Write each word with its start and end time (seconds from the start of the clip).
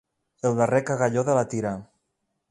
El 0.49 0.55
darrer 0.59 0.79
cagalló 0.87 1.25
de 1.27 1.35
la 1.39 1.43
tira. 1.51 1.75